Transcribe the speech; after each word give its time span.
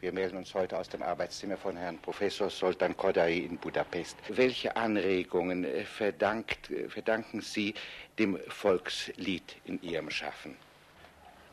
Wir 0.00 0.12
melden 0.12 0.36
uns 0.36 0.54
heute 0.54 0.78
aus 0.78 0.88
dem 0.88 1.02
Arbeitszimmer 1.02 1.56
von 1.56 1.76
Herrn 1.76 1.98
Professor 1.98 2.48
Soltan 2.50 2.96
Kodai 2.96 3.38
in 3.38 3.58
Budapest. 3.58 4.16
Welche 4.28 4.76
Anregungen 4.76 5.64
äh, 5.64 5.84
verdankt, 5.84 6.70
äh, 6.70 6.88
verdanken 6.88 7.40
Sie 7.40 7.74
dem 8.16 8.38
Volkslied 8.46 9.56
in 9.64 9.82
Ihrem 9.82 10.08
Schaffen? 10.08 10.56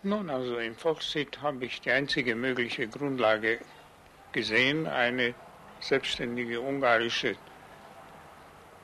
Nun, 0.04 0.30
also 0.30 0.60
im 0.60 0.76
Volkslied 0.76 1.42
habe 1.42 1.66
ich 1.66 1.82
die 1.82 1.90
einzige 1.90 2.36
mögliche 2.36 2.88
Grundlage 2.88 3.58
gesehen, 4.32 4.86
eine 4.86 5.34
selbstständige 5.80 6.62
ungarische 6.62 7.38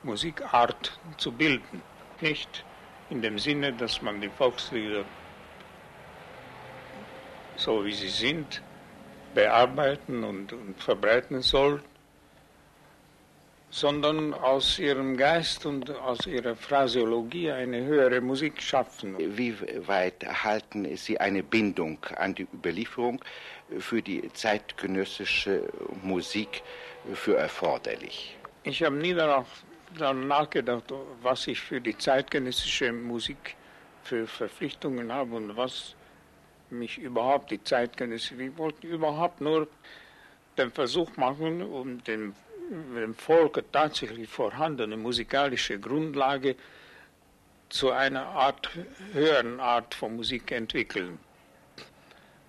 Musikart 0.02 0.98
zu 1.18 1.30
bilden. 1.30 1.82
Nicht 2.20 2.64
in 3.10 3.22
dem 3.22 3.38
Sinne, 3.38 3.72
dass 3.72 4.02
man 4.02 4.20
die 4.20 4.28
Volkslieder 4.28 5.04
so 7.54 7.84
wie 7.84 7.92
sie 7.92 8.08
sind, 8.08 8.60
bearbeiten 9.34 10.24
und, 10.24 10.52
und 10.52 10.80
verbreiten 10.80 11.42
soll, 11.42 11.82
sondern 13.70 14.34
aus 14.34 14.78
ihrem 14.78 15.16
Geist 15.16 15.64
und 15.64 15.90
aus 15.90 16.26
ihrer 16.26 16.54
Phraseologie 16.54 17.50
eine 17.50 17.82
höhere 17.84 18.20
Musik 18.20 18.60
schaffen. 18.60 19.16
Wie 19.18 19.56
weit 19.86 20.24
halten 20.44 20.94
Sie 20.96 21.18
eine 21.18 21.42
Bindung 21.42 21.98
an 22.16 22.34
die 22.34 22.46
Überlieferung 22.52 23.24
für 23.78 24.02
die 24.02 24.30
zeitgenössische 24.34 25.62
Musik 26.02 26.62
für 27.14 27.36
erforderlich? 27.36 28.36
Ich 28.64 28.82
habe 28.82 28.96
nie 28.96 29.14
danach, 29.14 29.46
daran 29.98 30.28
nachgedacht, 30.28 30.92
was 31.22 31.46
ich 31.46 31.58
für 31.58 31.80
die 31.80 31.96
zeitgenössische 31.96 32.92
Musik 32.92 33.56
für 34.04 34.26
Verpflichtungen 34.26 35.10
habe 35.10 35.36
und 35.36 35.56
was 35.56 35.94
mich 36.72 36.98
überhaupt 36.98 37.50
die 37.50 37.62
Zeitgenössische, 37.62 38.38
wir 38.38 38.56
wollten 38.58 38.86
überhaupt 38.86 39.40
nur 39.40 39.68
den 40.58 40.70
Versuch 40.70 41.16
machen, 41.16 41.62
um 41.62 42.02
dem, 42.04 42.34
dem 42.70 43.14
Volk 43.14 43.62
tatsächlich 43.72 44.28
vorhandene 44.28 44.96
musikalische 44.96 45.78
Grundlage 45.78 46.56
zu 47.68 47.90
einer 47.90 48.26
Art, 48.26 48.70
höheren 49.12 49.60
Art 49.60 49.94
von 49.94 50.16
Musik 50.16 50.52
entwickeln. 50.52 51.18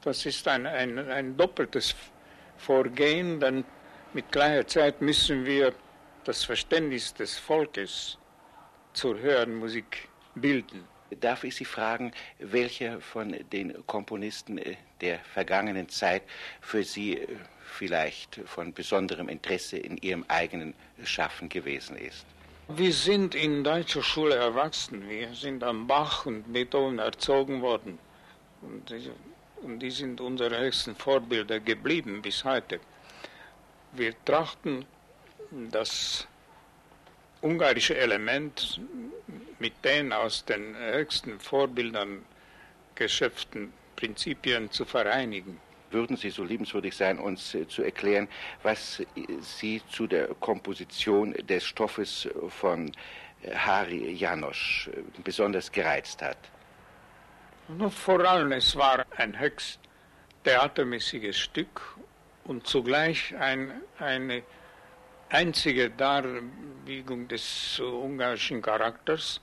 Das 0.01 0.25
ist 0.25 0.47
ein, 0.47 0.65
ein, 0.65 0.99
ein 0.99 1.37
doppeltes 1.37 1.95
Vorgehen, 2.57 3.39
denn 3.39 3.63
mit 4.13 4.31
gleicher 4.31 4.67
Zeit 4.67 5.01
müssen 5.01 5.45
wir 5.45 5.73
das 6.25 6.43
Verständnis 6.43 7.13
des 7.13 7.37
Volkes 7.37 8.17
zur 8.93 9.17
höheren 9.17 9.55
Musik 9.55 10.09
bilden. 10.35 10.92
Darf 11.19 11.43
ich 11.43 11.55
Sie 11.55 11.65
fragen, 11.65 12.11
welcher 12.39 13.01
von 13.01 13.35
den 13.51 13.85
Komponisten 13.87 14.57
äh, 14.57 14.75
der 15.01 15.19
vergangenen 15.19 15.89
Zeit 15.89 16.23
für 16.61 16.83
Sie 16.83 17.17
äh, 17.17 17.27
vielleicht 17.65 18.39
von 18.45 18.73
besonderem 18.73 19.29
Interesse 19.29 19.77
in 19.77 19.97
Ihrem 19.97 20.25
eigenen 20.27 20.73
Schaffen 21.03 21.49
gewesen 21.49 21.97
ist? 21.97 22.25
Wir 22.69 22.93
sind 22.93 23.35
in 23.35 23.63
deutscher 23.63 24.01
Schule 24.01 24.35
erwachsen. 24.35 25.09
Wir 25.09 25.33
sind 25.33 25.63
am 25.63 25.85
Bach 25.85 26.25
und 26.25 26.53
Beethoven 26.53 26.99
erzogen 26.99 27.61
worden. 27.61 27.99
Und 28.61 28.89
die, 28.89 29.11
und 29.61 29.79
die 29.79 29.91
sind 29.91 30.21
unsere 30.21 30.57
höchsten 30.57 30.95
Vorbilder 30.95 31.59
geblieben 31.59 32.21
bis 32.21 32.43
heute. 32.45 32.79
Wir 33.91 34.13
trachten 34.23 34.85
das 35.71 36.25
ungarische 37.41 37.97
Element 37.97 38.79
mit 39.63 39.85
den 39.85 40.11
aus 40.11 40.43
den 40.43 40.75
höchsten 40.75 41.39
Vorbildern 41.39 42.25
geschöpften 42.95 43.71
Prinzipien 43.95 44.69
zu 44.69 44.83
vereinigen. 44.83 45.57
Würden 45.89 46.17
Sie 46.17 46.31
so 46.31 46.43
liebenswürdig 46.43 46.93
sein, 46.93 47.17
uns 47.17 47.55
äh, 47.55 47.65
zu 47.65 47.81
erklären, 47.81 48.27
was 48.61 49.01
Sie 49.39 49.81
zu 49.89 50.05
der 50.05 50.27
Komposition 50.41 51.31
des 51.33 51.63
Stoffes 51.63 52.27
von 52.49 52.91
äh, 53.43 53.55
Hari 53.55 54.11
Janosch 54.11 54.89
äh, 54.89 55.01
besonders 55.23 55.71
gereizt 55.71 56.21
hat? 56.21 56.39
Nur 57.69 57.89
vor 57.89 58.19
allem, 58.19 58.51
es 58.51 58.75
war 58.75 59.05
ein 59.15 59.39
höchst 59.39 59.79
theatermäßiges 60.43 61.39
Stück 61.39 61.79
und 62.43 62.67
zugleich 62.67 63.33
ein, 63.37 63.71
eine 63.97 64.43
einzige 65.29 65.89
Darbiegung 65.89 67.29
des 67.29 67.79
ungarischen 67.79 68.61
Charakters 68.61 69.39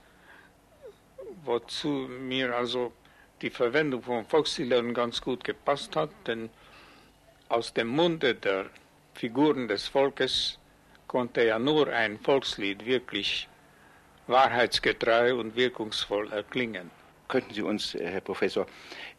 wozu 1.45 2.07
mir 2.09 2.55
also 2.55 2.91
die 3.41 3.49
Verwendung 3.49 4.03
von 4.03 4.25
Volksliedern 4.25 4.93
ganz 4.93 5.21
gut 5.21 5.43
gepasst 5.43 5.95
hat, 5.95 6.11
denn 6.27 6.49
aus 7.49 7.73
dem 7.73 7.87
Munde 7.87 8.35
der 8.35 8.65
Figuren 9.13 9.67
des 9.67 9.87
Volkes 9.87 10.59
konnte 11.07 11.43
ja 11.43 11.59
nur 11.59 11.87
ein 11.87 12.19
Volkslied 12.19 12.85
wirklich 12.85 13.49
wahrheitsgetreu 14.27 15.35
und 15.35 15.55
wirkungsvoll 15.55 16.31
erklingen. 16.31 16.89
Könnten 17.27 17.53
Sie 17.53 17.61
uns, 17.61 17.95
äh, 17.95 18.07
Herr 18.07 18.21
Professor, 18.21 18.65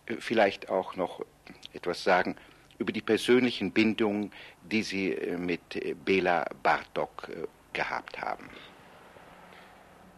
äh, 0.06 0.16
vielleicht 0.18 0.68
auch 0.68 0.96
noch 0.96 1.24
etwas 1.72 2.02
sagen 2.02 2.36
über 2.78 2.92
die 2.92 3.02
persönlichen 3.02 3.72
Bindungen, 3.72 4.32
die 4.62 4.82
Sie 4.82 5.12
äh, 5.12 5.36
mit 5.36 5.62
Bela 6.04 6.46
Bartok 6.62 7.28
gehabt 7.72 8.20
haben? 8.20 8.48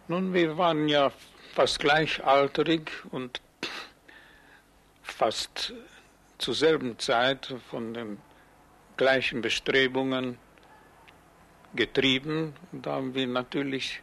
Nun, 0.06 0.34
wir 0.34 0.58
waren 0.58 0.86
ja 0.86 1.10
fast 1.54 1.78
gleichaltrig 1.78 2.90
und 3.10 3.40
fast 5.02 5.72
zur 6.36 6.54
selben 6.54 6.98
Zeit 6.98 7.54
von 7.70 7.94
den 7.94 8.18
gleichen 8.98 9.40
Bestrebungen 9.40 10.36
getrieben. 11.74 12.52
Da 12.72 12.96
haben 12.96 13.14
wir 13.14 13.26
natürlich 13.26 14.02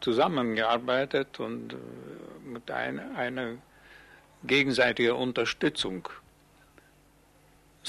zusammengearbeitet 0.00 1.40
und 1.40 1.72
äh, 1.72 1.76
mit 2.44 2.70
einer, 2.70 3.16
einer 3.16 3.56
gegenseitigen 4.44 5.16
Unterstützung, 5.16 6.08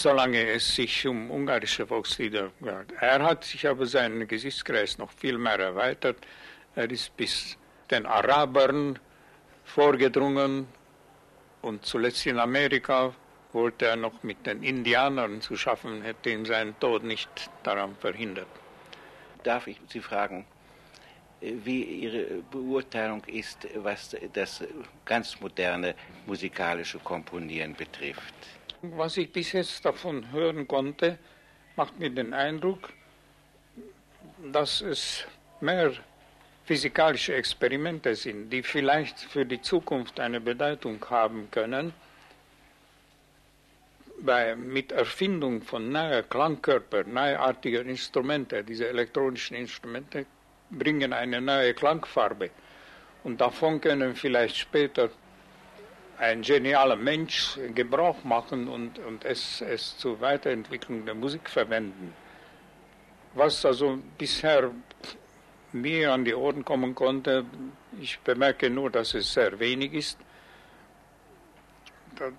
solange 0.01 0.49
es 0.49 0.75
sich 0.75 1.05
um 1.07 1.29
ungarische 1.29 1.85
Volkslieder 1.85 2.51
geht. 2.61 2.93
Er 2.99 3.21
hat 3.23 3.43
sich 3.43 3.67
aber 3.67 3.85
seinen 3.85 4.27
Gesichtskreis 4.27 4.97
noch 4.97 5.11
viel 5.11 5.37
mehr 5.37 5.59
erweitert. 5.59 6.17
Er 6.75 6.89
ist 6.89 7.15
bis 7.17 7.57
den 7.91 8.05
Arabern 8.05 8.97
vorgedrungen 9.65 10.67
und 11.61 11.85
zuletzt 11.85 12.25
in 12.25 12.39
Amerika 12.39 13.13
wollte 13.51 13.87
er 13.87 13.95
noch 13.95 14.23
mit 14.23 14.45
den 14.45 14.63
Indianern 14.63 15.41
zu 15.41 15.55
schaffen, 15.57 16.01
hätte 16.03 16.29
ihn 16.29 16.45
seinen 16.45 16.79
Tod 16.79 17.03
nicht 17.03 17.29
daran 17.63 17.95
verhindert. 17.95 18.47
Darf 19.43 19.67
ich 19.67 19.79
Sie 19.87 20.01
fragen, 20.01 20.45
wie 21.41 21.83
Ihre 21.83 22.43
Beurteilung 22.51 23.23
ist, 23.25 23.67
was 23.75 24.15
das 24.33 24.63
ganz 25.05 25.39
moderne 25.39 25.95
musikalische 26.25 26.99
Komponieren 26.99 27.73
betrifft? 27.73 28.58
Was 28.81 29.17
ich 29.17 29.31
bis 29.31 29.51
jetzt 29.51 29.83
davon 29.83 30.31
hören 30.31 30.65
konnte, 30.65 31.17
macht 31.75 31.99
mir 31.99 32.09
den 32.09 32.33
Eindruck, 32.33 32.89
dass 34.53 34.79
es 34.79 35.25
mehr 35.59 35.91
physikalische 36.63 37.33
Experimente 37.33 38.15
sind, 38.15 38.49
die 38.49 38.63
vielleicht 38.63 39.19
für 39.19 39.45
die 39.45 39.61
Zukunft 39.61 40.19
eine 40.21 40.39
Bedeutung 40.39 41.03
haben 41.09 41.49
können, 41.51 41.93
bei, 44.21 44.55
mit 44.55 44.93
Erfindung 44.93 45.61
von 45.61 45.91
neuen 45.91 46.29
Klangkörpern, 46.29 47.13
neuartiger 47.13 47.81
Instrumente, 47.81 48.63
diese 48.63 48.87
elektronischen 48.87 49.57
Instrumente 49.57 50.25
bringen 50.69 51.11
eine 51.11 51.41
neue 51.41 51.73
Klangfarbe. 51.73 52.49
Und 53.23 53.41
davon 53.41 53.81
können 53.81 54.15
vielleicht 54.15 54.55
später 54.55 55.09
ein 56.19 56.41
genialer 56.41 56.97
Mensch 56.97 57.57
Gebrauch 57.73 58.23
machen 58.23 58.67
und, 58.67 58.99
und 58.99 59.25
es, 59.25 59.61
es 59.61 59.97
zur 59.97 60.19
Weiterentwicklung 60.19 61.05
der 61.05 61.15
Musik 61.15 61.49
verwenden. 61.49 62.13
Was 63.33 63.65
also 63.65 63.99
bisher 64.17 64.71
mir 65.71 66.11
an 66.11 66.25
die 66.25 66.33
Ohren 66.33 66.65
kommen 66.65 66.95
konnte. 66.95 67.45
Ich 68.01 68.19
bemerke 68.19 68.69
nur, 68.69 68.89
dass 68.89 69.13
es 69.13 69.33
sehr 69.33 69.59
wenig 69.59 69.93
ist. 69.93 70.17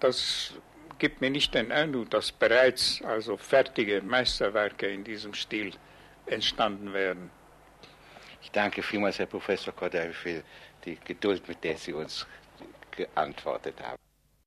Das 0.01 0.55
gibt 0.99 1.21
mir 1.21 1.31
nicht 1.31 1.55
den 1.55 1.73
Eindruck, 1.73 2.11
dass 2.11 2.33
bereits 2.33 3.01
also 3.03 3.37
fertige 3.37 4.03
Meisterwerke 4.03 4.89
in 4.89 5.05
diesem 5.05 5.33
Stil 5.33 5.73
entstanden 6.27 6.93
wären. 6.93 7.31
Ich 8.43 8.51
danke 8.51 8.83
vielmals, 8.83 9.19
Herr 9.19 9.27
Professor 9.27 9.75
Kodai, 9.75 10.13
für 10.13 10.43
die 10.85 10.99
Geduld, 11.05 11.47
mit 11.49 11.63
der 11.65 11.77
Sie 11.77 11.93
uns 11.93 12.27
geantwortet 13.01 13.81
haben. 13.83 14.10